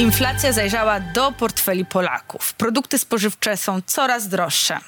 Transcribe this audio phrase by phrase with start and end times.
[0.00, 2.52] Inflacja zajrzała do portfeli Polaków.
[2.52, 4.78] Produkty spożywcze są coraz droższe.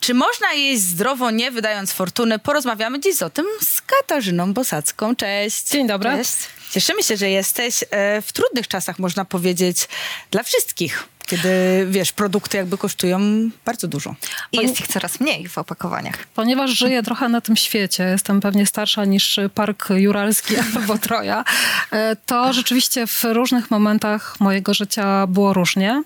[0.00, 2.38] Czy można jeść zdrowo, nie wydając fortuny?
[2.38, 5.16] Porozmawiamy dziś o tym z Katarzyną Bosacką.
[5.16, 5.70] Cześć.
[5.70, 6.10] Dzień dobry.
[6.10, 6.32] Cześć.
[6.70, 9.88] Cieszymy się, że jesteś e, w trudnych czasach, można powiedzieć,
[10.30, 13.20] dla wszystkich kiedy, wiesz, produkty jakby kosztują
[13.64, 14.14] bardzo dużo.
[14.52, 16.26] I jest ich coraz mniej w opakowaniach.
[16.34, 21.44] Ponieważ żyję trochę na tym świecie, jestem pewnie starsza niż Park Juralski albo Troja,
[21.90, 26.02] e, to rzeczywiście w różnych momentach mojego życia było różnie.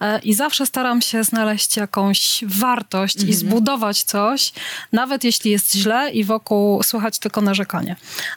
[0.00, 3.30] E, I zawsze staram się znaleźć jakąś wartość mhm.
[3.30, 4.52] i zbudować coś,
[4.92, 7.96] nawet jeśli jest źle i wokół słychać tylko narzekanie.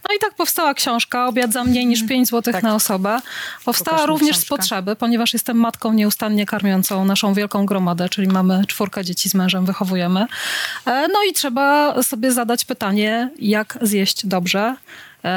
[0.10, 2.26] No i tak powstała książka Obiad za mniej niż 5 mhm.
[2.26, 2.64] zł tak.
[2.64, 3.20] na osobę.
[3.66, 4.46] Powstała również książka.
[4.46, 9.30] z potrzeby, ponieważ jestem matką nieustanną nieustannie karmiącą naszą wielką gromadę, czyli mamy czwórkę dzieci
[9.30, 10.26] z mężem, wychowujemy.
[10.86, 14.76] E, no i trzeba sobie zadać pytanie, jak zjeść dobrze,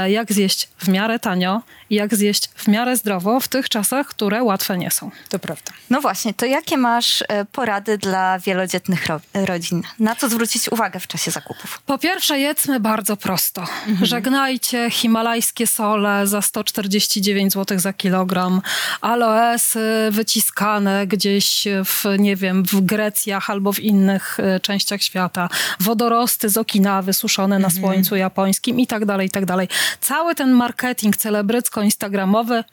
[0.09, 4.43] jak zjeść w miarę tanio i jak zjeść w miarę zdrowo w tych czasach, które
[4.43, 5.11] łatwe nie są.
[5.29, 5.73] To prawda.
[5.91, 9.83] No właśnie, to jakie masz e, porady dla wielodzietnych ro rodzin?
[9.99, 11.83] Na co zwrócić uwagę w czasie zakupów?
[11.87, 13.61] Po pierwsze, jedzmy bardzo prosto.
[13.61, 14.07] Mhm.
[14.07, 18.63] Żegnajcie himalajskie sole za 149 zł za kilogram,
[19.01, 25.49] aloesy wyciskane gdzieś w, nie wiem, w Grecjach albo w innych e, częściach świata,
[25.81, 27.83] wodorosty z Okinawy suszone na mhm.
[27.83, 29.69] słońcu japońskim i tak dalej, i tak dalej.
[30.01, 32.65] Cały ten marketing celebrycki instagramowy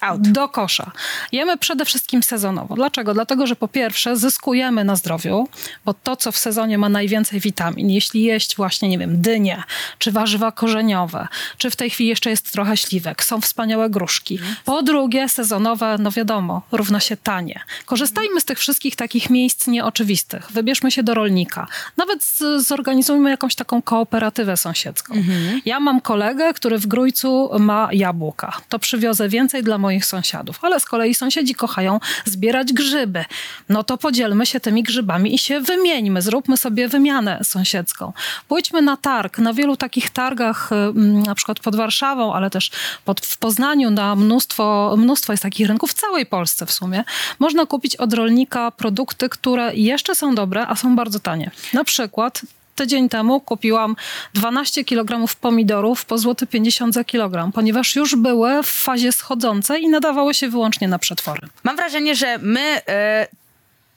[0.00, 0.20] out.
[0.28, 0.90] do kosza.
[1.32, 2.74] Jemy przede wszystkim sezonowo.
[2.74, 3.14] Dlaczego?
[3.14, 5.48] Dlatego, że po pierwsze zyskujemy na zdrowiu,
[5.84, 9.62] bo to, co w sezonie ma najwięcej witamin, jeśli jeść właśnie, nie wiem, dynie,
[9.98, 11.28] czy warzywa korzeniowe,
[11.58, 14.38] czy w tej chwili jeszcze jest trochę śliwek, są wspaniałe gruszki.
[14.64, 17.60] Po drugie, sezonowe, no wiadomo, równa się tanie.
[17.86, 20.52] Korzystajmy z tych wszystkich takich miejsc nieoczywistych.
[20.52, 21.66] Wybierzmy się do rolnika.
[21.96, 25.14] Nawet z, zorganizujmy jakąś taką kooperatywę sąsiedzką.
[25.14, 25.60] Mhm.
[25.64, 28.60] Ja mam kolegę, który w Grójcu ma jabłka.
[28.68, 30.58] To przywiozę więcej więcej dla moich sąsiadów.
[30.62, 33.24] Ale z kolei sąsiedzi kochają zbierać grzyby.
[33.68, 38.12] No to podzielmy się tymi grzybami i się wymieńmy, zróbmy sobie wymianę sąsiedzką.
[38.48, 39.38] Pójdźmy na targ.
[39.38, 42.70] Na wielu takich targach, mm, na przykład pod Warszawą, ale też
[43.04, 47.04] pod, w Poznaniu na mnóstwo, mnóstwo jest takich rynków, w całej Polsce w sumie.
[47.38, 51.50] Można kupić od rolnika produkty, które jeszcze są dobre, a są bardzo tanie.
[51.72, 52.42] Na przykład
[52.80, 53.96] tydzień temu kupiłam
[54.34, 59.88] 12 kg pomidorów po złoty 50 za kilogram, ponieważ już były w fazie schodzącej i
[59.88, 61.48] nadawały się wyłącznie na przetwory.
[61.64, 63.26] Mam wrażenie, że my e,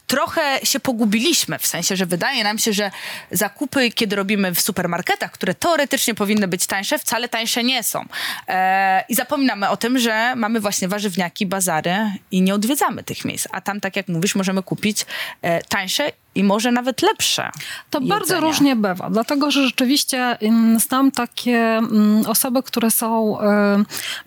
[0.07, 2.91] trochę się pogubiliśmy, w sensie, że wydaje nam się, że
[3.31, 8.05] zakupy, kiedy robimy w supermarketach, które teoretycznie powinny być tańsze, wcale tańsze nie są.
[8.47, 11.95] E, I zapominamy o tym, że mamy właśnie warzywniaki, bazary
[12.31, 13.47] i nie odwiedzamy tych miejsc.
[13.51, 15.05] A tam, tak jak mówisz, możemy kupić
[15.41, 17.49] e, tańsze i może nawet lepsze.
[17.89, 18.19] To jedzenia.
[18.19, 20.37] bardzo różnie bywa, dlatego że rzeczywiście
[20.77, 21.81] znam takie
[22.27, 23.37] osoby, które są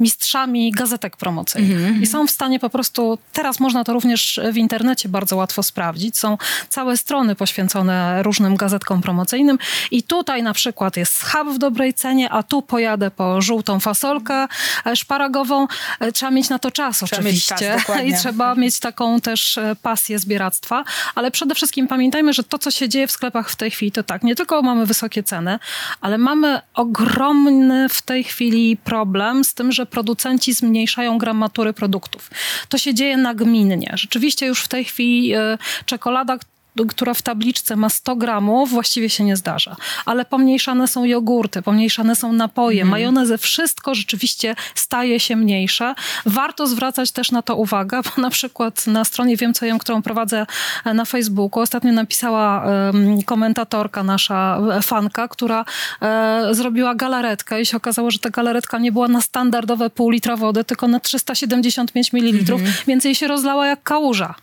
[0.00, 2.02] mistrzami gazetek promocyjnych mm -hmm.
[2.02, 6.18] i są w stanie po prostu, teraz można to również w internecie bardzo łatwo sprawdzić,
[6.18, 9.58] są całe strony poświęcone różnym gazetkom promocyjnym
[9.90, 14.46] i tutaj na przykład jest schab w dobrej cenie, a tu pojadę po żółtą fasolkę
[14.86, 15.66] e, szparagową.
[16.00, 17.54] E, trzeba mieć na to czas trzeba oczywiście
[17.86, 20.84] czas, i trzeba mieć taką też e, pasję zbieractwa,
[21.14, 24.02] ale przede wszystkim pamiętajmy, że to, co się dzieje w sklepach w tej chwili, to
[24.02, 25.58] tak, nie tylko mamy wysokie ceny,
[26.00, 32.30] ale mamy ogromny w tej chwili problem z tym, że producenci zmniejszają gramatury produktów.
[32.68, 33.92] To się dzieje nagminnie.
[33.94, 36.38] Rzeczywiście już w tej chwili e, czekolada,
[36.84, 39.76] która w tabliczce ma 100 gramów, właściwie się nie zdarza.
[40.06, 42.90] Ale pomniejszane są jogurty, pomniejszane są napoje, mm.
[42.90, 45.94] majonezy, wszystko rzeczywiście staje się mniejsze.
[46.26, 50.02] Warto zwracać też na to uwagę, bo na przykład na stronie Wiem Co Jem, którą
[50.02, 50.46] prowadzę
[50.84, 55.64] e, na Facebooku, ostatnio napisała um, komentatorka, nasza e, fanka, która
[56.02, 60.36] e, zrobiła galaretkę i się okazało, że ta galaretka nie była na standardowe pół litra
[60.36, 62.72] wody, tylko na 375 ml, mm.
[62.86, 64.34] więc jej się rozlała jak kałuża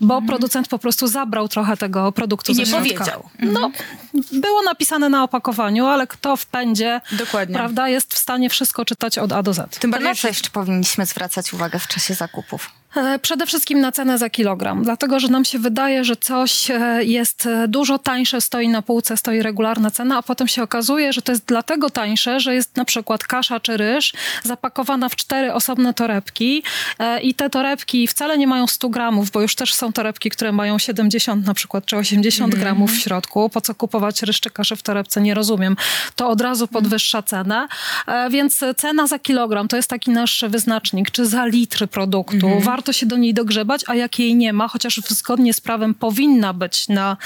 [0.00, 0.26] bo mhm.
[0.26, 3.30] producent po prostu zabrał trochę tego produktu I nie powiedział.
[3.38, 3.72] No, mhm.
[4.32, 7.54] było napisane na opakowaniu, ale kto w pędzie, Dokładnie.
[7.54, 9.78] prawda, jest w stanie wszystko czytać od A do Z.
[9.78, 12.70] Tym bardziej, na co jeszcze powinniśmy zwracać uwagę w czasie zakupów?
[12.96, 17.04] E, przede wszystkim na cenę za kilogram, dlatego że nam się wydaje, że coś e,
[17.04, 21.22] jest e, dużo tańsze, stoi na półce, stoi regularna cena, a potem się okazuje, że
[21.22, 24.12] to jest dlatego tańsze, że jest na przykład kasza czy ryż
[24.44, 26.62] zapakowana w cztery osobne torebki
[27.22, 30.78] i te torebki wcale nie mają 100 gramów, bo już też są torebki, które mają
[30.78, 32.64] 70 na przykład czy 80 mm.
[32.64, 33.50] gramów w środku.
[33.50, 35.20] Po co kupować ryż czy kaszę w torebce?
[35.20, 35.76] Nie rozumiem.
[36.16, 37.68] To od razu podwyższa cenę,
[38.30, 42.46] więc cena za kilogram to jest taki nasz wyznacznik, czy za litr produktu.
[42.46, 45.94] Mm warto się do niej dogrzebać, a jak jej nie ma, chociaż zgodnie z prawem
[45.94, 47.16] powinna być na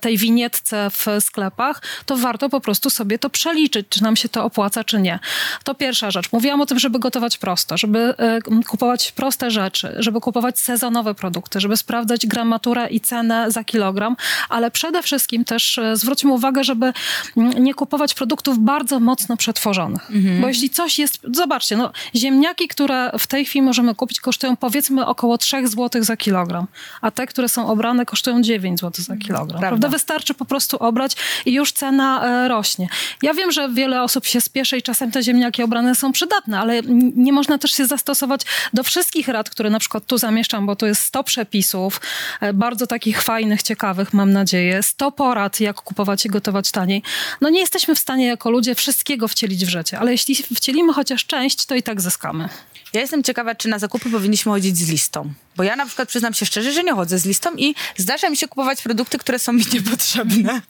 [0.00, 4.44] tej winietce w sklepach, to warto po prostu sobie to przeliczyć, czy nam się to
[4.44, 5.18] opłaca, czy nie.
[5.64, 6.32] To pierwsza rzecz.
[6.32, 8.38] Mówiłam o tym, żeby gotować prosto, żeby e,
[8.68, 14.16] kupować proste rzeczy, żeby kupować sezonowe produkty, żeby sprawdzać gramaturę i cenę za kilogram,
[14.48, 16.92] ale przede wszystkim też e, zwróćmy uwagę, żeby
[17.36, 20.10] nie kupować produktów bardzo mocno przetworzonych.
[20.10, 20.40] Mhm.
[20.40, 24.79] Bo jeśli coś jest, zobaczcie, no, ziemniaki, które w tej chwili możemy kupić, kosztują powiedzmy
[25.06, 26.66] około 3 zł za kilogram,
[27.00, 29.48] a te, które są obrane, kosztują 9 zł za kilogram.
[29.48, 29.68] Prawda?
[29.68, 29.88] Prawda?
[29.88, 31.16] Wystarczy po prostu obrać
[31.46, 32.88] i już cena e, rośnie.
[33.22, 36.82] Ja wiem, że wiele osób się spieszy i czasem te ziemniaki obrane są przydatne, ale
[37.16, 38.40] nie można też się zastosować
[38.72, 42.00] do wszystkich rad, które na przykład tu zamieszczam, bo tu jest 100 przepisów,
[42.40, 47.02] e, bardzo takich fajnych, ciekawych, mam nadzieję, 100 porad, jak kupować i gotować taniej.
[47.40, 51.26] No nie jesteśmy w stanie jako ludzie wszystkiego wcielić w życie, ale jeśli wcielimy chociaż
[51.26, 52.48] część, to i tak zyskamy.
[52.92, 55.32] Ja jestem ciekawa, czy na zakupy powinniśmy chodzić z listą.
[55.56, 58.36] Bo ja na przykład przyznam się szczerze, że nie chodzę z listą i zdarza mi
[58.36, 60.60] się kupować produkty, które są mi niepotrzebne.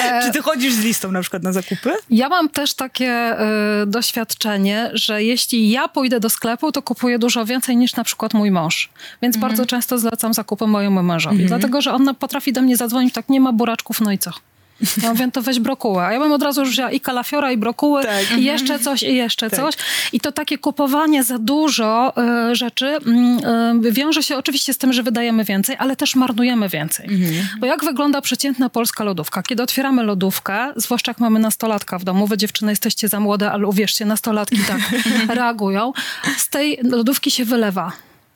[0.00, 0.22] E...
[0.22, 1.94] czy ty chodzisz z listą na przykład na zakupy?
[2.10, 3.36] Ja mam też takie
[3.82, 8.34] y, doświadczenie, że jeśli ja pójdę do sklepu, to kupuję dużo więcej niż na przykład
[8.34, 8.90] mój mąż.
[9.22, 9.48] Więc mm -hmm.
[9.48, 11.36] bardzo często zlecam zakupy mojemu mężowi.
[11.36, 11.48] Mm -hmm.
[11.48, 14.30] Dlatego, że on potrafi do mnie zadzwonić, tak nie ma buraczków, no i co?
[15.02, 16.06] Ja mówię, to weź brokułę.
[16.06, 18.38] A ja bym od razu już wzięła i kalafiora, i brokuły, tak.
[18.38, 19.60] i jeszcze coś, i jeszcze tak.
[19.60, 19.74] coś.
[20.12, 22.12] I to takie kupowanie za dużo
[22.50, 22.96] y, rzeczy
[23.86, 27.06] y, wiąże się oczywiście z tym, że wydajemy więcej, ale też marnujemy więcej.
[27.06, 27.48] Mhm.
[27.60, 29.42] Bo jak wygląda przeciętna polska lodówka?
[29.42, 33.66] Kiedy otwieramy lodówkę, zwłaszcza jak mamy nastolatka w domu, wy dziewczyny jesteście za młode, ale
[33.66, 34.80] uwierzcie, nastolatki tak
[35.36, 35.92] reagują,
[36.36, 37.92] z tej lodówki się wylewa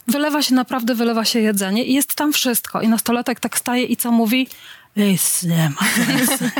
[0.06, 2.80] wylewa się naprawdę, wylewa się jedzenie i jest tam wszystko.
[2.80, 4.48] I nastolatek tak staje i co mówi?
[4.96, 5.70] えすね。
[5.70, 5.84] まあ、
[6.26, 6.52] すね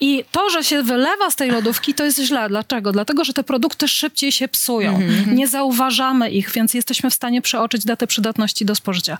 [0.00, 2.48] I to, że się wylewa z tej lodówki, to jest źle.
[2.48, 2.92] Dlaczego?
[2.92, 4.98] Dlatego, że te produkty szybciej się psują.
[4.98, 5.32] Mm-hmm.
[5.32, 9.18] Nie zauważamy ich, więc jesteśmy w stanie przeoczyć datę przydatności do spożycia.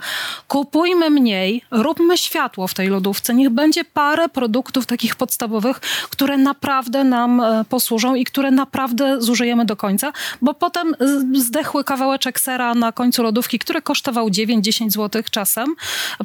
[0.49, 3.35] Kupujmy mniej, róbmy światło w tej lodówce.
[3.35, 5.81] Niech będzie parę produktów takich podstawowych,
[6.11, 10.13] które naprawdę nam e, posłużą i które naprawdę zużyjemy do końca,
[10.43, 10.95] bo potem
[11.35, 15.75] zdechły kawałeczek sera na końcu lodówki, który kosztował 9-10 zł czasem,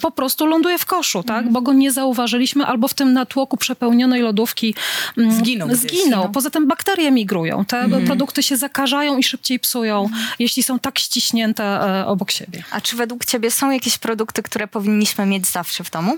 [0.01, 1.41] po prostu ląduje w koszu, tak?
[1.41, 1.53] Mm.
[1.53, 4.75] Bo go nie zauważyliśmy albo w tym natłoku przepełnionej lodówki lodówki
[5.17, 5.75] mm, zginą.
[5.75, 6.31] zginą.
[6.31, 7.65] Poza tym bakterie migrują.
[7.65, 8.05] Te mhm.
[8.05, 10.21] produkty się zakażają i szybciej psują, mhm.
[10.39, 12.63] jeśli są tak ściśnięte e, obok siebie.
[12.71, 16.17] A czy według ciebie są jakieś produkty, które powinniśmy mieć zawsze w domu?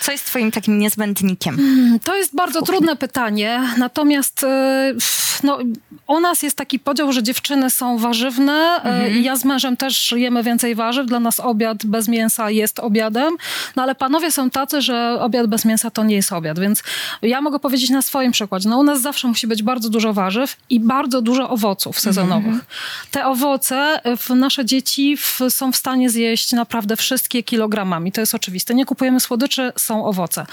[0.00, 1.56] Co jest twoim takim niezbędnikiem?
[1.56, 4.94] Hmm, to jest bardzo trudne pytanie, natomiast e,
[5.42, 5.58] no,
[6.06, 9.22] u nas jest taki podział, że dziewczyny są warzywne e, mhm.
[9.22, 11.06] ja z mężem też jemy więcej warzyw.
[11.06, 13.36] Dla nas obiad bez mięsa jest obiadem,
[13.76, 16.82] no ale panowie są tacy, że obiad bez mięsa to nie jest obiad, więc
[17.22, 18.68] ja mogę powiedzieć na swoim przykładzie.
[18.68, 22.46] No u nas zawsze musi być bardzo dużo warzyw i bardzo dużo owoców sezonowych.
[22.46, 22.64] Mhm.
[23.10, 28.12] Te owoce w nasze dzieci w, są w stanie zjeść naprawdę wszystkie kilogramami.
[28.12, 28.74] To jest oczywiste.
[28.74, 30.46] Nie kupujemy słodyczy, są owoce.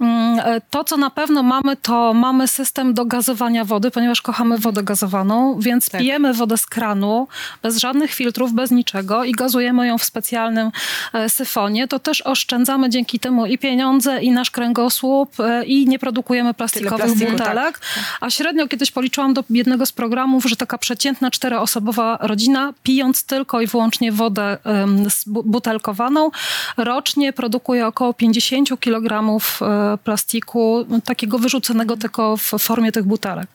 [0.00, 4.58] Mm, e, to, co na pewno mamy, to mamy system do gazowania wody, ponieważ kochamy
[4.58, 6.00] wodę gazowaną, więc tak.
[6.00, 7.28] pijemy wodę z kranu,
[7.62, 10.70] bez żadnych filtrów, bez niczego i gazujemy ją w specjalnym
[11.12, 11.88] e, syfonie.
[11.88, 17.06] To też oszczędzamy dzięki temu i pieniądze, i nasz kręgosłup, e, i nie produkujemy plastikowych
[17.06, 17.78] plastiku, butelek.
[17.78, 17.80] Tak.
[18.20, 23.60] A średnio kiedyś policzyłam do jednego z programów, że taka przeciętna czteroosobowa rodzina, pijąc tylko
[23.60, 26.30] i wyłącznie wodę um, butelkowaną,
[26.76, 33.48] rocznie produkuje około 50 10 kg e, plastiku, takiego wyrzuconego tylko w formie tych butelek.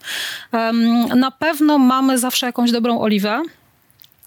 [1.16, 3.42] Na pewno mamy zawsze jakąś dobrą oliwę.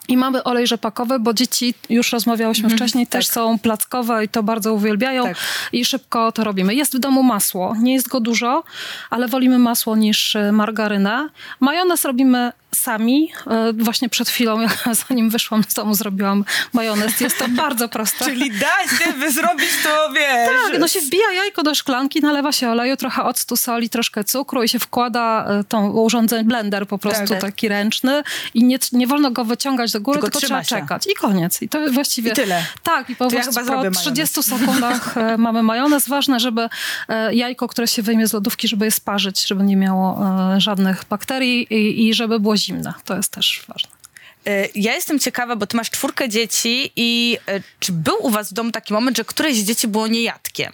[0.08, 3.12] I mamy olej rzepakowy, bo dzieci, już rozmawiałyśmy mm, wcześniej, tak.
[3.12, 5.36] też są plackowe i to bardzo uwielbiają tak.
[5.72, 6.74] i szybko to robimy.
[6.74, 8.64] Jest w domu masło, nie jest go dużo,
[9.10, 11.28] ale wolimy masło niż e, margarynę.
[11.60, 13.32] Majonez robimy sami.
[13.46, 14.58] E, właśnie przed chwilą,
[15.08, 17.20] zanim wyszłam z domu, zrobiłam majonez.
[17.20, 18.24] Jest to bardzo proste.
[18.24, 20.48] Czyli da się zrobić to, wiesz...
[20.70, 24.62] Tak, no się wbija jajko do szklanki, nalewa się oleju, trochę octu, soli, troszkę cukru
[24.62, 27.40] i się wkłada e, tą urządzenie, blender po prostu tak.
[27.40, 28.22] taki ręczny
[28.54, 30.68] i nie, nie wolno go wyciągać do góry, tylko, trzeba się.
[30.68, 31.06] czekać.
[31.06, 31.62] I koniec.
[31.62, 32.32] I to właściwie...
[32.32, 32.64] I tyle.
[32.82, 33.42] Tak, i po, ja
[33.84, 36.08] po 30 sekundach e, mamy majonez.
[36.08, 36.68] Ważne, żeby
[37.32, 40.20] jajko, które się wyjmie z lodówki, żeby je sparzyć, żeby nie miało
[40.58, 42.94] żadnych bakterii i, i żeby było zimna.
[43.04, 43.90] To jest też ważne.
[44.46, 48.50] E, ja jestem ciekawa, bo ty masz czwórkę dzieci i e, czy był u was
[48.50, 50.72] w domu taki moment, że któreś z dzieci było niejadkiem?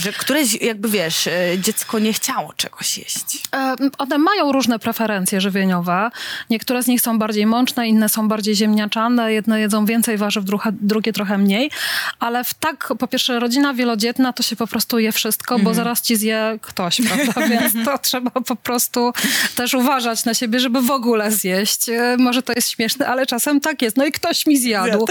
[0.00, 3.42] Że któreś, jakby wiesz, e, dziecko nie chciało czegoś jeść.
[3.54, 6.10] E, one mają różne preferencje żywieniowe.
[6.50, 9.32] Niektóre z nich są bardziej mączne, inne są bardziej ziemniaczane.
[9.32, 11.70] Jedne jedzą więcej warzyw, drugie trochę mniej.
[12.18, 16.02] Ale w tak, po pierwsze, rodzina wielodzietna to się po prostu je wszystko, bo zaraz
[16.02, 17.48] ci zje ktoś, prawda?
[17.52, 19.12] Więc to trzeba po prostu
[19.56, 21.88] też uważać na siebie, żeby w ogóle zjeść.
[21.88, 23.96] E, może to jest śmieszne, ale czasem tak jest.
[23.96, 25.06] No i ktoś mi zjadł.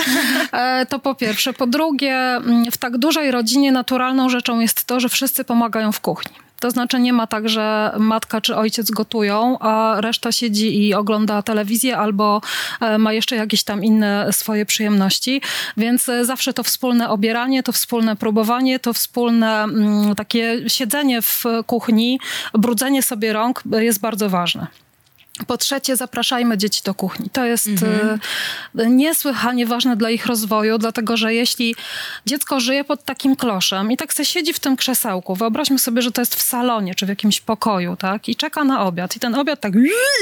[0.89, 1.53] To po pierwsze.
[1.53, 5.99] Po drugie, mm, w tak dużej rodzinie naturalną rzeczą jest to, że wszyscy pomagają w
[5.99, 6.35] kuchni.
[6.59, 11.41] To znaczy nie ma tak, że matka czy ojciec gotują, a reszta siedzi i ogląda
[11.41, 12.41] telewizję albo
[12.81, 15.41] e, ma jeszcze jakieś tam inne swoje przyjemności.
[15.77, 21.43] Więc e, zawsze to wspólne obieranie, to wspólne próbowanie, to wspólne mm, takie siedzenie w
[21.67, 22.19] kuchni,
[22.53, 24.67] brudzenie sobie rąk jest bardzo ważne.
[25.47, 27.29] Po trzecie, zapraszajmy dzieci do kuchni.
[27.29, 28.19] To jest mhm.
[28.79, 31.75] E, niesłychanie ważne dla ich rozwoju, dlatego że jeśli
[32.25, 36.11] dziecko żyje pod takim kloszem i tak se siedzi w tym krzesełku, wyobraźmy sobie, że
[36.11, 39.35] to jest w salonie czy w jakimś pokoju, tak, i czeka na obiad i ten
[39.35, 39.73] obiad tak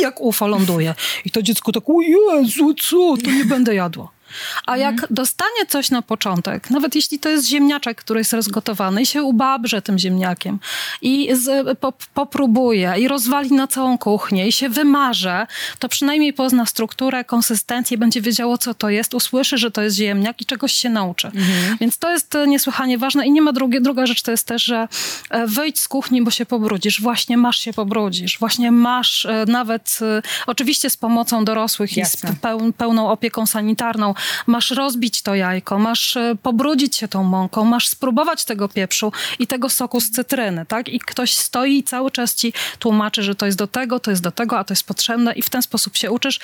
[0.01, 0.95] jak UFO ląduje
[1.25, 4.16] i to dziecko tak, o Jezu, co, to nie będę jadło.
[4.65, 5.07] A jak mhm.
[5.11, 9.81] dostanie coś na początek, nawet jeśli to jest ziemniaczek, który jest rozgotowany i się ubabrze
[9.81, 10.59] tym ziemniakiem
[11.01, 15.47] i z, po, popróbuje i rozwali na całą kuchnię i się wymarze,
[15.79, 20.41] to przynajmniej pozna strukturę, konsystencję, będzie wiedziało, co to jest, usłyszy, że to jest ziemniak
[20.41, 21.27] i czegoś się nauczy.
[21.27, 21.77] Mhm.
[21.79, 24.87] Więc to jest niesłychanie ważne i nie ma drugie, druga rzecz to jest też, że
[25.29, 27.01] e, wyjdź z kuchni, bo się pobrudzisz.
[27.01, 28.39] Właśnie masz się pobrudzisz.
[28.39, 32.29] Właśnie masz e, nawet, e, oczywiście z pomocą dorosłych Jasne.
[32.29, 34.13] i z pełną opieką sanitarną,
[34.47, 39.47] masz rozbić to jajko, masz e, pobrudzić się tą mąką, masz spróbować tego pieprzu i
[39.47, 40.89] tego soku z cytryny, tak?
[40.89, 44.23] I ktoś stoi i cały czas ci tłumaczy, że to jest do tego, to jest
[44.23, 46.39] do tego, a to jest potrzebne i w ten sposób się uczysz.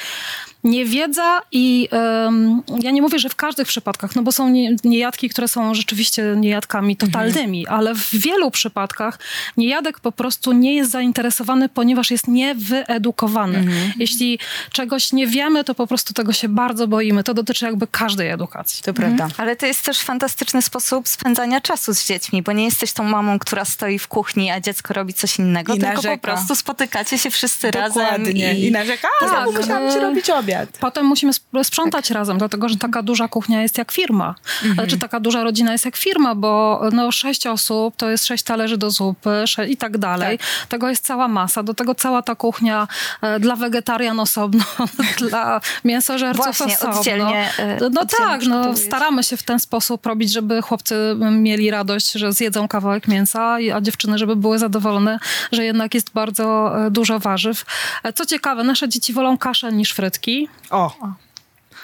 [0.64, 5.30] Niewiedza i um, ja nie mówię, że w każdych przypadkach, no bo są nie, niejadki,
[5.30, 7.80] które są rzeczywiście niejadkami totalnymi, mhm.
[7.80, 9.20] ale w wielu przypadkach
[9.58, 13.58] niejadek po prostu nie jest zainteresowany, ponieważ jest niewyedukowany.
[13.58, 13.92] Mhm.
[14.00, 14.40] Jeśli
[14.72, 17.24] czegoś nie wiemy, to po prostu tego się bardzo boimy.
[17.24, 18.84] To dotyczy jakby każdej edukacji.
[18.84, 19.18] To mhm.
[19.18, 19.36] prawda.
[19.44, 23.40] Ale to jest też fantastyczny sposób spędzania czasu z dziećmi, bo nie jesteś tą mamą,
[23.40, 26.18] która stoi w kuchni, a dziecko robi coś innego, I tylko narzeka.
[26.18, 28.04] po prostu spotykacie się wszyscy Dokładnie.
[28.04, 28.58] razem.
[28.58, 30.70] I, I narzeka, a tak, musiałam ci robić obiad.
[30.80, 32.16] Potem musimy sprzątać tak.
[32.16, 34.28] razem, dlatego że taka duża kuchnia jest jak firma.
[34.28, 34.70] Mhm.
[34.70, 38.44] Czy znaczy, taka duża rodzina jest jak firma, bo no, sześć osób to jest sześć
[38.44, 40.38] talerzy do zupy i tak dalej.
[40.38, 40.48] Tak.
[40.70, 41.64] Tego jest cała masa.
[41.64, 42.88] Do tego cała ta kuchnia
[43.22, 44.64] e, dla wegetarian osobno,
[45.30, 47.00] dla mięsożerców Właśnie, osobno.
[47.00, 47.50] Oddzielnie
[47.92, 50.96] no tak, no, staramy się w ten sposób robić, żeby chłopcy
[51.32, 55.20] mieli radość, że zjedzą kawałek mięsa, a dziewczyny, żeby były zadowolone,
[55.52, 57.66] że jednak jest bardzo e, dużo warzyw.
[58.04, 60.48] E, co ciekawe, nasze dzieci wolą kaszę niż frytki.
[60.70, 60.96] O.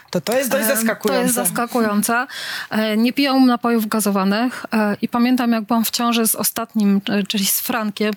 [0.10, 1.20] To to jest dość zaskakujące.
[1.20, 2.28] To jest zaskakujące.
[2.70, 7.24] E, nie piją napojów gazowanych e, i pamiętam, jak byłam w ciąży z ostatnim, e,
[7.24, 8.14] czyli z Frankiem.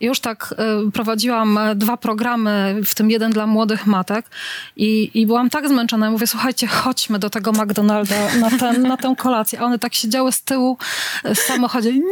[0.00, 0.54] Już tak
[0.94, 4.26] prowadziłam dwa programy, w tym jeden dla młodych matek
[4.76, 6.10] i, i byłam tak zmęczona.
[6.10, 9.60] Mówię, słuchajcie, chodźmy do tego McDonalda na, ten, na tę kolację.
[9.60, 10.78] A one tak siedziały z tyłu
[11.24, 11.92] w samochodzie.
[11.92, 12.02] Nie!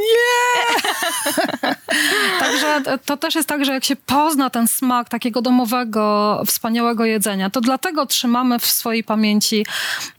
[2.41, 7.51] Także to też jest tak, że jak się pozna ten smak takiego domowego, wspaniałego jedzenia,
[7.51, 9.67] to dlatego trzymamy w swojej pamięci pamięci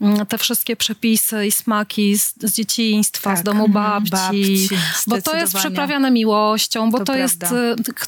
[0.00, 3.38] mm, te wszystkie przepisy i smaki z, z dzieciństwa, tak.
[3.38, 4.68] z domu babci, babci
[5.06, 7.42] bo to jest przeprawiane miłością, bo to, to jest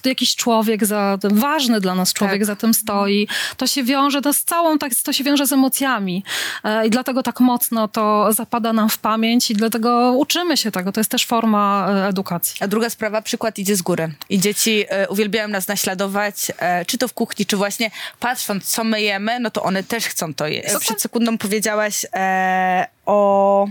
[0.04, 2.44] y, jakiś człowiek za ważny dla nas człowiek tak.
[2.44, 3.28] za tym stoi.
[3.56, 6.24] To się wiąże to z całą, tak, to się wiąże z emocjami
[6.64, 10.92] e, i dlatego tak mocno to zapada nam w pamięć i dlatego uczymy się tego.
[10.92, 12.56] To jest też forma e, edukacji.
[12.60, 14.12] A druga sprawa, przykład idzie z góry.
[14.28, 16.52] I dzieci e, uwielbiają nas naśladować,
[16.86, 20.34] czy to w kuchni, czy właśnie patrząc, co my jemy, no to one też chcą
[20.34, 23.68] to jeść przed sekundą powiedziałaś e, o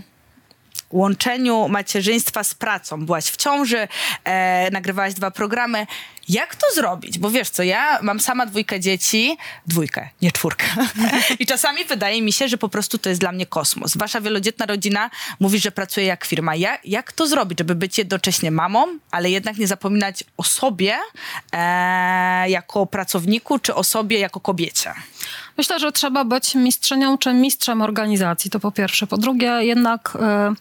[0.91, 3.05] łączeniu macierzyństwa z pracą.
[3.05, 3.87] Byłaś w ciąży,
[4.23, 5.87] e, nagrywałaś dwa programy.
[6.29, 7.19] Jak to zrobić?
[7.19, 10.65] Bo wiesz co, ja mam sama dwójkę dzieci, dwójkę, nie czwórkę.
[11.39, 13.97] I czasami wydaje mi się, że po prostu to jest dla mnie kosmos.
[13.97, 15.09] Wasza wielodzietna rodzina
[15.39, 16.55] mówi, że pracuje jak firma.
[16.55, 20.97] Ja, jak to zrobić, żeby być jednocześnie mamą, ale jednak nie zapominać o sobie
[21.53, 24.93] e, jako pracowniku, czy o sobie jako kobiecie?
[25.57, 29.07] Myślę, że trzeba być mistrzynią czy mistrzem organizacji, to po pierwsze.
[29.07, 30.53] Po drugie, jednak e,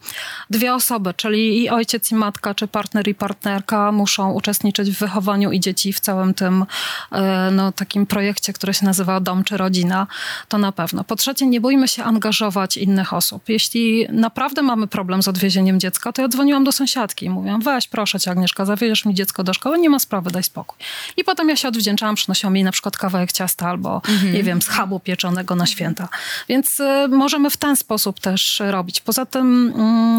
[0.51, 5.53] dwie osoby, czyli i ojciec, i matka, czy partner, i partnerka muszą uczestniczyć w wychowaniu
[5.59, 6.65] i dzieci w całym tym
[7.13, 10.07] e, no, takim projekcie, który się nazywa Dom czy Rodzina,
[10.49, 11.05] to na pewno.
[11.05, 13.49] Po trzecie, nie bójmy się angażować innych osób.
[13.49, 17.89] Jeśli naprawdę mamy problem z odwiezieniem dziecka, to ja dzwoniłam do sąsiadki i mówiłam, weź
[17.89, 20.79] proszę cię Agnieszka, zawieziesz mi dziecko do szkoły, nie ma sprawy, daj spokój.
[21.17, 24.33] I potem ja się odwdzięczałam, przynosiłam jej na przykład kawałek ciasta albo, mhm.
[24.33, 26.09] nie wiem, schabu pieczonego na święta.
[26.49, 29.01] Więc y, możemy w ten sposób też robić.
[29.01, 29.69] Poza tym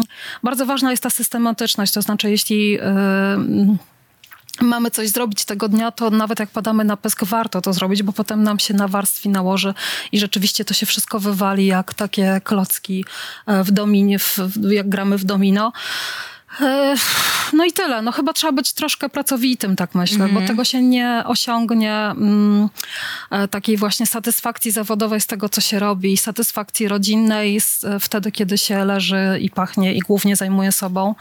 [0.02, 0.04] y,
[0.42, 2.80] bardzo ważna jest ta systematyczność, to znaczy jeśli y,
[4.62, 8.12] mamy coś zrobić tego dnia, to nawet jak padamy na pysk, warto to zrobić, bo
[8.12, 9.74] potem nam się na warstwi nałoży
[10.12, 13.04] i rzeczywiście to się wszystko wywali jak takie klocki
[13.46, 14.38] e, w dominie, w,
[14.70, 15.72] jak gramy w domino.
[17.52, 18.02] No i tyle.
[18.02, 20.48] No chyba trzeba być troszkę pracowitym, tak myślę, mm bo mhm.
[20.48, 22.68] tego się nie osiągnie mm,
[23.30, 28.32] e, takiej właśnie satysfakcji zawodowej z tego, co się robi, satysfakcji rodzinnej z, e, wtedy,
[28.32, 31.14] kiedy się leży i pachnie i głównie zajmuje sobą.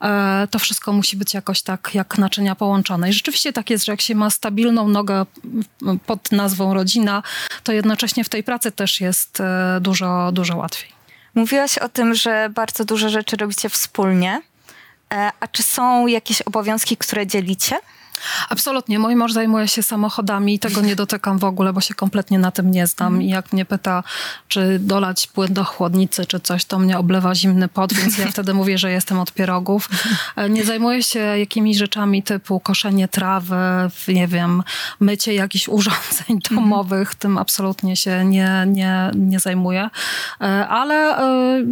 [0.00, 3.10] E, to wszystko musi być jakoś tak jak naczynia połączone.
[3.10, 5.26] I rzeczywiście tak jest, że jak się ma stabilną nogę
[6.06, 7.22] pod nazwą rodzina,
[7.62, 10.98] to jednocześnie w tej pracy też jest e, dużo, dużo łatwiej.
[11.34, 14.40] Mówiłaś o tym, że bardzo dużo rzeczy robicie wspólnie.
[15.14, 17.78] E, a czy są jakieś obowiązki, które dzielicie?
[18.48, 18.98] Absolutnie.
[18.98, 22.50] Mój mąż zajmuje się samochodami i tego nie dotykam w ogóle, bo się kompletnie na
[22.50, 23.08] tym nie znam.
[23.08, 23.22] Mhm.
[23.22, 24.02] I jak mnie pyta,
[24.48, 28.54] czy dolać płyn do chłodnicy, czy coś, to mnie oblewa zimny pot, więc ja wtedy
[28.54, 29.88] mówię, że jestem od pierogów.
[30.36, 33.56] E, nie zajmuję się jakimiś rzeczami typu koszenie trawy,
[34.08, 34.62] nie wiem,
[35.00, 36.40] mycie jakichś urządzeń mhm.
[36.54, 37.14] domowych.
[37.14, 39.90] Tym absolutnie się nie, nie, nie zajmuję.
[40.40, 41.64] E, ale e,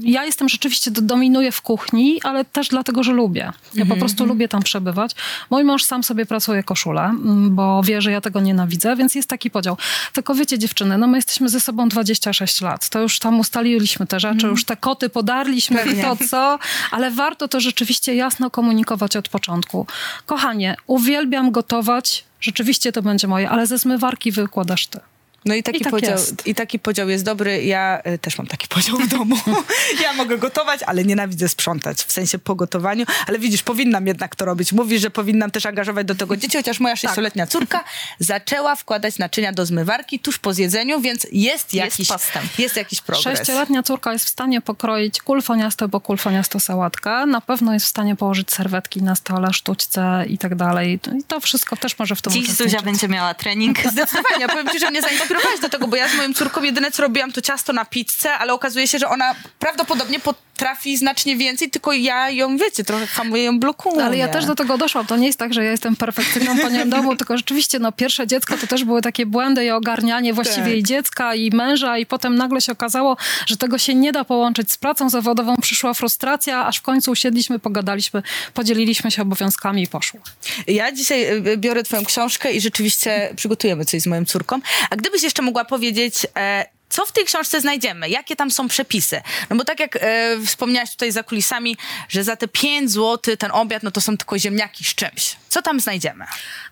[0.00, 3.42] ja jestem rzeczywiście, dominuję w kuchni, ale też dlatego, że lubię.
[3.42, 5.14] Ja po mhm, prostu lubię tam przebywać.
[5.52, 9.28] Mój mąż sam sobie pracuje koszulę, mm, bo wie, że ja tego nienawidzę, więc jest
[9.28, 9.76] taki podział.
[10.12, 12.88] Tylko wiecie, dziewczyny, no my jesteśmy ze sobą 26 lat.
[12.88, 14.50] To już tam ustaliliśmy te rzeczy, mm.
[14.50, 16.00] już te koty podarliśmy Pewnie.
[16.00, 16.58] i to co,
[16.90, 19.86] ale warto to rzeczywiście jasno komunikować od początku.
[20.26, 25.00] Kochanie, uwielbiam gotować, rzeczywiście to będzie moje, ale ze zmywarki wykładasz ty.
[25.44, 27.64] No i taki, I tak podział, i taki podział jest dobry.
[27.64, 29.36] Ja y, też mam taki podział w domu.
[30.02, 33.04] ja mogę gotować, ale nienawidzę sprzątać, w sensie po gotowaniu.
[33.26, 34.72] Ale widzisz, powinnam jednak to robić.
[34.72, 37.52] Mówisz, że powinnam też angażować do tego dzieci, chociaż moja sześcioletnia tak.
[37.52, 37.84] córka
[38.18, 42.58] zaczęła wkładać naczynia do zmywarki tuż po zjedzeniu, więc jest jakiś jest postęp.
[42.58, 43.38] Jest jakiś progres.
[43.38, 47.26] Sześcioletnia córka jest w stanie pokroić kulfoniasto, bo kulfoniasto sałatkę.
[47.26, 51.00] Na pewno jest w stanie położyć serwetki na stole, sztućce i tak dalej.
[51.18, 53.78] I to wszystko też może w tym Dziś Zuzia będzie miała trening.
[53.92, 54.48] Zdecydowanie.
[54.48, 57.02] Powiem ci, że mnie zainteresowało inspirowałaś do tego, bo ja z moją córką jedyne co
[57.02, 60.20] robiłam to ciasto na pizzę, ale okazuje się, że ona prawdopodobnie
[60.62, 64.04] potrafi znacznie więcej, tylko ja ją, wiecie, trochę hamuję ją blokuję.
[64.04, 65.06] Ale ja też do tego doszłam.
[65.06, 68.56] To nie jest tak, że ja jestem perfekcyjną panią domu, tylko rzeczywiście no pierwsze dziecko
[68.56, 70.74] to też były takie błędy i ogarnianie właściwie tak.
[70.74, 73.16] i dziecka i męża i potem nagle się okazało,
[73.46, 75.56] że tego się nie da połączyć z pracą zawodową.
[75.56, 78.22] Przyszła frustracja, aż w końcu usiedliśmy, pogadaliśmy,
[78.54, 80.20] podzieliliśmy się obowiązkami i poszło.
[80.66, 84.60] Ja dzisiaj y, y, biorę twoją książkę i rzeczywiście przygotujemy coś z moją córką.
[84.90, 88.08] A gdybyś jeszcze mogła powiedzieć, e, co w tej książce znajdziemy?
[88.08, 89.22] Jakie tam są przepisy?
[89.50, 91.76] No bo tak jak e, wspomniałaś tutaj za kulisami,
[92.08, 95.36] że za te 5 zł ten obiad, no to są tylko ziemniaki z czymś.
[95.48, 96.24] Co tam znajdziemy?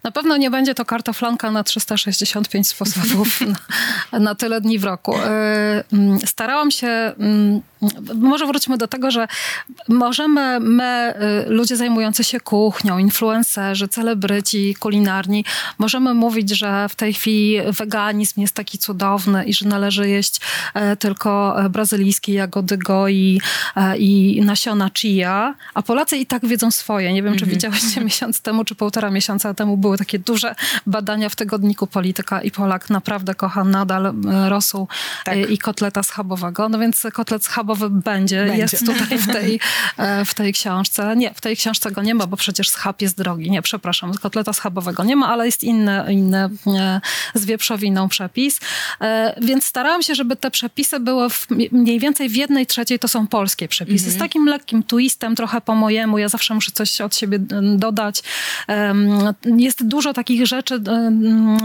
[0.02, 3.40] Na pewno nie będzie to karta flanka na 365 sposobów
[4.12, 5.16] na, na, tyle dni w roku.
[5.16, 7.60] E, mm, starałam się, mm,
[8.14, 9.28] może wróćmy do tego, że
[9.88, 15.44] możemy my, e, ludzie zajmujący się kuchnią, influencerzy, celebryci kulinarni,
[15.78, 20.40] możemy mówić, że w tej chwili weganizm jest taki cudowny i że należy jeść
[20.74, 23.40] e, tylko brazylijskie jagody goi
[23.98, 27.12] i nasiona chia, a Polacy i tak wiedzą swoje.
[27.12, 27.50] Nie wiem, czy mhm.
[27.50, 30.54] widziałyście miesiąc temu, czy półtora miesiąca temu były takie duże
[30.86, 34.12] badania w tygodniku Polityka i Polak naprawdę kocha nadal e,
[34.48, 34.88] rosół
[35.24, 35.36] tak.
[35.36, 36.68] E, i kotleta schabowego.
[36.68, 38.56] No więc kotlet schabowy będzie, będzie.
[38.56, 39.60] jest tutaj w tej,
[39.96, 41.16] e, w tej książce.
[41.16, 43.50] Nie, w tej książce go nie ma, bo przecież schab jest drogi.
[43.50, 46.50] Nie, przepraszam, kotleta schabowego nie ma, ale jest inny, inny
[47.34, 48.60] z wieprzowiną przepis.
[49.42, 53.26] Więc starałam się, żeby te przepisy były w, mniej więcej w jednej trzeciej to są
[53.26, 54.04] polskie przepisy.
[54.04, 54.16] Mhm.
[54.16, 56.18] Z takim lekkim twistem, trochę po mojemu.
[56.18, 57.38] Ja zawsze muszę coś od siebie
[57.76, 58.22] dodać.
[59.44, 60.80] Jest dużo takich rzeczy,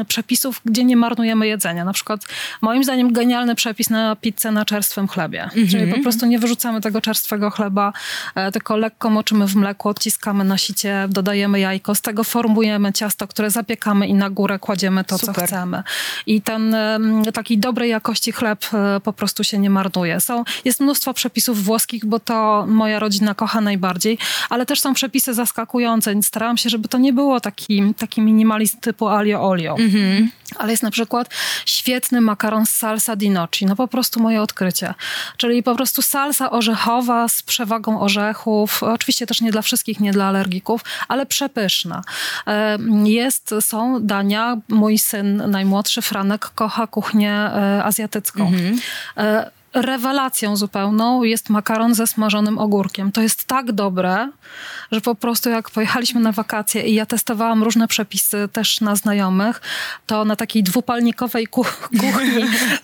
[0.08, 1.86] przepisów, gdzie nie marnujemy jedzenia.
[1.86, 2.22] Na przykład
[2.62, 5.50] moim zdaniem genialny przepis na pizzę na czerstwym chlebie.
[5.56, 5.72] -hmm.
[5.72, 7.94] Czyli po prostu nie wyrzucamy tego czerstwego chleba,
[8.36, 13.28] e, tylko lekko moczymy w mleku, odciskamy na sicie, dodajemy jajko, z tego formujemy ciasto,
[13.28, 15.36] które zapiekamy i na górę kładziemy to, Super.
[15.36, 15.84] co chcemy.
[16.26, 16.76] I ten
[17.34, 20.20] taki dobrej jakości chleb e, po prostu się nie marnuje.
[20.20, 24.18] Są, jest mnóstwo przepisów włoskich, bo to moja rodzina kocha najbardziej,
[24.50, 26.24] ale też są przepisy zaskakujące.
[26.24, 29.76] Starałam się, żeby to nie było taki, taki minimalizm typu alio olio.
[29.80, 30.28] Mm -hmm.
[30.58, 31.30] Ale jest na przykład
[31.66, 33.66] świetny makaron z salsa di noci.
[33.66, 34.94] No po prostu moje odkrycie.
[35.38, 38.84] Czyli po prostu salsa orzechowa z przewagą orzechów.
[38.84, 42.02] Oczywiście też nie dla wszystkich, nie dla alergików, ale przepyszna.
[42.48, 44.58] E, jest, są dania.
[44.70, 48.48] Mój syn najmłodszy, Franek, kocha kuchnię e, azjatycką.
[48.48, 48.80] Mhm
[49.76, 53.12] rewelacją zupełną jest makaron ze smażonym ogórkiem.
[53.12, 54.30] To jest tak dobre,
[54.92, 59.62] że po prostu jak pojechaliśmy na wakacje i ja testowałam różne przepisy też na znajomych,
[60.06, 62.12] to na takiej dwupalnikowej kuchni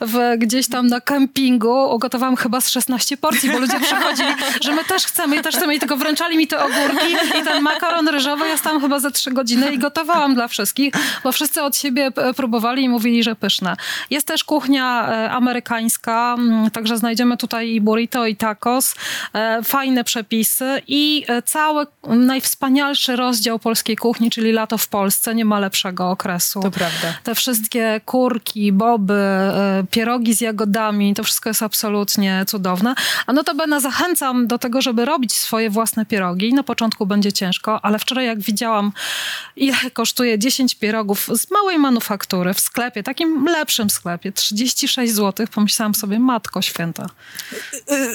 [0.01, 4.83] w, gdzieś tam na kempingu ugotowałam chyba z 16 porcji, bo ludzie przychodzili, że my
[4.83, 8.47] też chcemy i też chcemy i tylko wręczali mi te ogórki i ten makaron ryżowy.
[8.47, 12.83] Ja stałam chyba za 3 godziny i gotowałam dla wszystkich, bo wszyscy od siebie próbowali
[12.83, 13.75] i mówili, że pyszne.
[14.09, 18.95] Jest też kuchnia e, amerykańska, mm, także znajdziemy tutaj i burrito, i tacos,
[19.33, 25.45] e, fajne przepisy i e, cały najwspanialszy rozdział polskiej kuchni, czyli lato w Polsce, nie
[25.45, 26.61] ma lepszego okresu.
[26.61, 27.13] To prawda.
[27.23, 32.95] Te wszystkie kurki, boby, e, pierogi z jagodami, to wszystko jest absolutnie cudowne.
[33.27, 36.53] A notabene zachęcam do tego, żeby robić swoje własne pierogi.
[36.53, 38.91] Na początku będzie ciężko, ale wczoraj jak widziałam,
[39.55, 45.95] ile kosztuje 10 pierogów z małej manufaktury w sklepie, takim lepszym sklepie, 36 zł, pomyślałam
[45.95, 47.05] sobie, matko święta.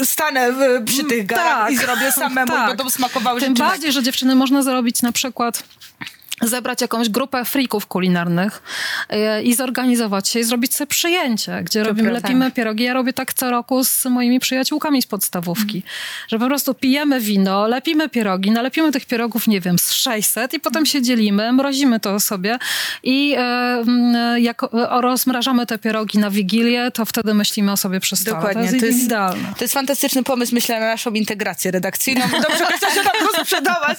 [0.04, 0.52] Stanę
[0.84, 2.64] przy tych garach tak, i zrobię samemu tak.
[2.64, 5.62] i będą smakowały Tym bardziej, że dziewczyny można zrobić na przykład
[6.42, 8.62] zebrać jakąś grupę frików kulinarnych
[9.08, 12.84] e, i zorganizować się i zrobić sobie przyjęcie, gdzie robimy, lepimy pierogi.
[12.84, 15.88] Ja robię tak co roku z moimi przyjaciółkami z podstawówki, mm.
[16.28, 20.60] że po prostu pijemy wino, lepimy pierogi, nalepimy tych pierogów, nie wiem, z 600 i
[20.60, 22.58] potem się dzielimy, mrozimy to sobie
[23.02, 24.62] i e, jak
[25.00, 28.36] rozmrażamy te pierogi na Wigilię, to wtedy myślimy o sobie stole.
[28.36, 28.54] Dokładnie.
[28.54, 29.48] To jest, to jest idealne.
[29.58, 32.24] To jest fantastyczny pomysł, myślę, na naszą integrację redakcyjną.
[32.30, 33.98] Dobrze, chce się tam rozprzedawać.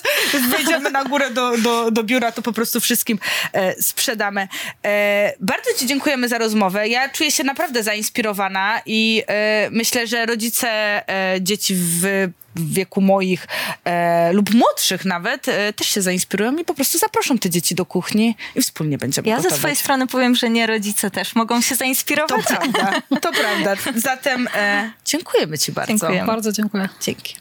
[0.50, 3.20] Wejdziemy na górę do, do, do biura to po prostu wszystkim
[3.54, 4.48] e, sprzedamy.
[4.86, 6.88] E, bardzo Ci dziękujemy za rozmowę.
[6.88, 10.70] Ja czuję się naprawdę zainspirowana i e, myślę, że rodzice
[11.10, 13.48] e, dzieci w w wieku moich
[13.86, 17.86] e, lub młodszych nawet e, też się zainspirują i po prostu zaproszą te dzieci do
[17.86, 19.54] kuchni i wspólnie będziemy Ja gotować.
[19.54, 22.46] ze swojej strony powiem, że nie rodzice też mogą się zainspirować.
[22.46, 23.76] To prawda, to prawda.
[23.96, 25.92] Zatem e, dziękujemy Ci bardzo.
[25.92, 26.24] Dziękuję.
[26.26, 26.90] Bardzo dziękuję.
[27.02, 27.36] Dzięki.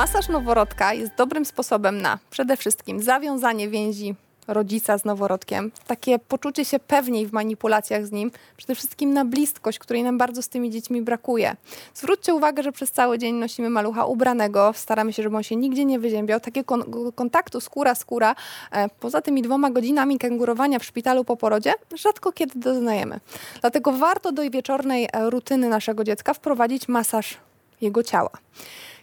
[0.00, 4.14] Masaż noworodka jest dobrym sposobem na przede wszystkim zawiązanie więzi
[4.48, 9.78] rodzica z noworodkiem, takie poczucie się pewniej w manipulacjach z nim, przede wszystkim na bliskość,
[9.78, 11.56] której nam bardzo z tymi dziećmi brakuje.
[11.94, 15.84] Zwróćcie uwagę, że przez cały dzień nosimy malucha ubranego, staramy się, żeby on się nigdzie
[15.84, 16.40] nie wyziębiał.
[16.40, 16.78] Takiego
[17.14, 18.34] kontaktu skóra-skóra,
[18.72, 23.20] e, poza tymi dwoma godzinami kęgurowania w szpitalu po porodzie, rzadko kiedy doznajemy.
[23.60, 27.36] Dlatego warto do wieczornej e, rutyny naszego dziecka wprowadzić masaż
[27.80, 28.30] jego ciała.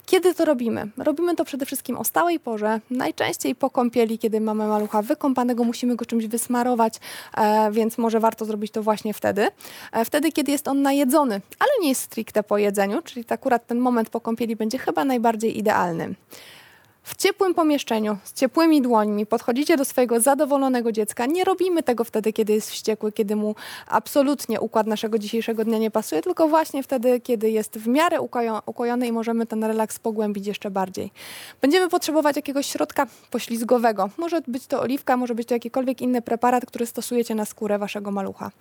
[0.07, 0.87] Kiedy to robimy?
[0.97, 5.95] Robimy to przede wszystkim o stałej porze, najczęściej po kąpieli, kiedy mamy malucha wykąpanego, musimy
[5.95, 6.99] go czymś wysmarować,
[7.37, 9.47] e, więc może warto zrobić to właśnie wtedy.
[9.91, 13.79] E, wtedy, kiedy jest on najedzony, ale nie jest stricte po jedzeniu, czyli akurat ten
[13.79, 16.15] moment po kąpieli będzie chyba najbardziej idealny
[17.07, 21.25] w ciepłym pomieszczeniu, z ciepłymi dłońmi, podchodzicie do swojego zadowolonego dziecka.
[21.25, 23.55] Nie robimy tego wtedy, kiedy jest wściekły, kiedy mu
[23.87, 28.17] absolutnie układ naszego dzisiejszego dnia nie pasuje, tylko właśnie wtedy, kiedy jest w miarę
[28.65, 31.11] ukojony i możemy ten relaks pogłębić jeszcze bardziej.
[31.61, 34.09] Będziemy potrzebować jakiegoś środka poślizgowego.
[34.17, 38.11] Może być to oliwka, może być to jakikolwiek inny preparat, który stosujecie na skórę waszego
[38.11, 38.51] malucha.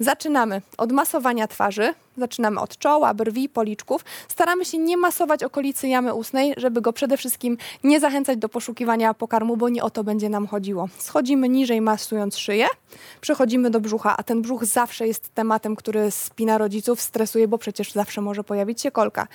[0.00, 1.94] Zaczynamy od masowania twarzy.
[2.18, 4.04] Zaczynamy od czoła, brwi, policzków.
[4.28, 9.14] Staramy się nie masować okolicy jamy ustnej, żeby go przede wszystkim nie zachęcać do poszukiwania
[9.14, 10.88] pokarmu, bo nie o to będzie nam chodziło.
[10.98, 12.66] Schodzimy niżej, masując szyję,
[13.20, 17.92] przechodzimy do brzucha, a ten brzuch zawsze jest tematem, który spina rodziców, stresuje, bo przecież
[17.92, 19.26] zawsze może pojawić się kolka.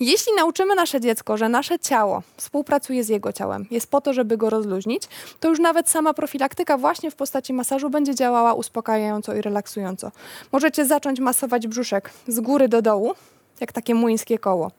[0.00, 4.36] Jeśli nauczymy nasze dziecko, że nasze ciało współpracuje z jego ciałem, jest po to, żeby
[4.36, 5.02] go rozluźnić,
[5.40, 10.12] to już nawet sama profilaktyka właśnie w postaci masażu będzie działała uspokajająco i relaksująco.
[10.52, 13.14] Możecie zacząć masować brzuszek z góry do dołu,
[13.60, 14.70] jak takie młyńskie koło.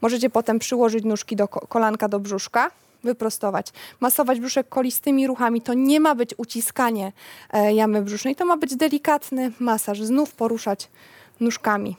[0.00, 2.70] Możecie potem przyłożyć nóżki do kolanka do brzuszka,
[3.04, 3.66] wyprostować.
[4.00, 5.62] Masować brzuszek kolistymi ruchami.
[5.62, 7.12] To nie ma być uciskanie
[7.52, 10.02] e, jamy brzusznej, to ma być delikatny masaż.
[10.02, 10.88] Znów poruszać
[11.40, 11.96] nóżkami.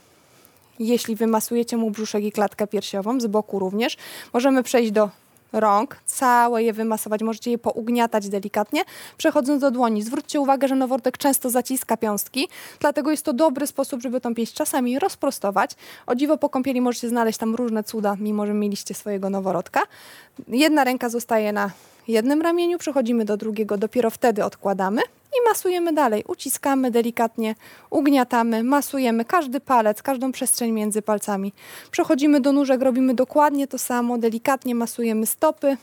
[0.80, 3.98] Jeśli wymasujecie mu brzuszek i klatkę piersiową, z boku również,
[4.34, 5.10] możemy przejść do
[5.54, 8.82] rąk, całe je wymasować, możecie je pougniatać delikatnie,
[9.18, 10.04] przechodząc do dłoni.
[10.04, 12.48] Zwróćcie uwagę, że noworodek często zaciska piąstki,
[12.80, 15.72] dlatego jest to dobry sposób, żeby tą pięść czasami rozprostować.
[16.08, 19.82] O dziwo po kąpieli możecie znaleźć tam różne cuda, mimo że mieliście swojego noworodka.
[20.48, 21.72] Jedna ręka zostaje na
[22.08, 25.02] jednym ramieniu, przechodzimy do drugiego, dopiero wtedy odkładamy
[25.34, 26.24] i masujemy dalej.
[26.28, 27.56] Uciskamy delikatnie,
[27.90, 31.54] ugniatamy, masujemy każdy palec, każdą przestrzeń między palcami.
[31.92, 35.78] Przechodzimy do nóżek, robimy dokładnie to samo, delikatnie masujemy stopy,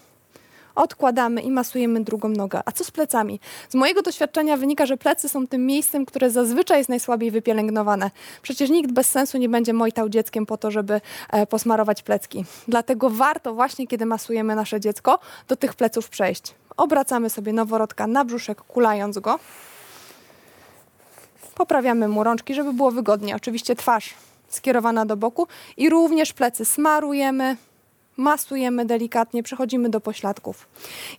[0.75, 2.61] odkładamy i masujemy drugą nogę.
[2.65, 3.41] A co z plecami?
[3.69, 8.11] Z mojego doświadczenia wynika, że plecy są tym miejscem, które zazwyczaj jest najsłabiej wypielęgnowane.
[8.43, 12.45] Przecież nikt bez sensu nie będzie mojtał dzieckiem po to, żeby e, posmarować plecki.
[12.69, 16.55] Dlatego warto właśnie, kiedy masujemy nasze dziecko, do tych pleców przejść.
[16.77, 19.39] Obracamy sobie noworodka na brzuszek, kulając go.
[21.55, 23.37] Poprawiamy mu rączki, żeby było wygodnie.
[23.37, 24.15] Oczywiście twarz
[24.49, 27.57] skierowana do boku i również plecy smarujemy,
[28.17, 30.69] masujemy delikatnie, przechodzimy do pośladków.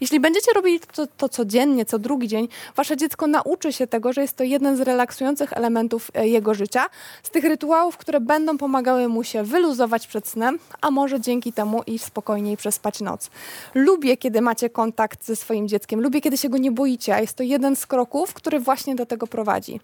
[0.02, 4.22] Jeśli będziecie robili to, to, codziennie, co drugi dzień, wasze dziecko nauczy się tego, że
[4.22, 6.86] jest to jeden z relaksujących elementów e, jego życia,
[7.24, 11.82] z tych rytuałów, które będą pomagały mu się wyluzować przed snem, a może dzięki temu
[11.88, 13.30] i spokojniej przespać noc.
[13.74, 17.38] Lubię, kiedy macie kontakt ze swoim dzieckiem, lubię, kiedy się go nie boicie, a jest
[17.38, 19.80] to jeden z kroków, który właśnie do tego prowadzi.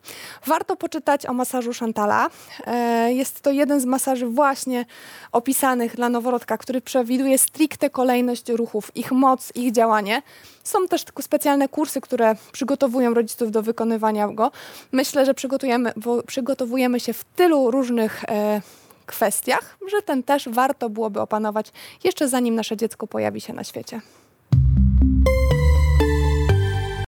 [0.45, 2.30] Warto poczytać o masażu Chantala.
[2.67, 4.86] E, jest to jeden z masaży właśnie
[5.32, 10.21] opisanych dla noworodka, który prze przewiduje stricte kolejność ruchów, ich moc, ich działanie.
[10.63, 14.51] Są też specjalne kursy, które przygotowują rodziców do wykonywania go.
[14.91, 15.93] Myślę, że przygotujemy,
[16.27, 18.61] przygotowujemy się w tylu różnych e,
[19.05, 21.71] kwestiach, że ten też warto byłoby opanować
[22.03, 24.01] jeszcze zanim nasze dziecko pojawi się na świecie.